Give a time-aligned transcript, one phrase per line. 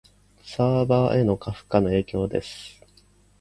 [0.41, 2.81] サーバへの過負荷の影響です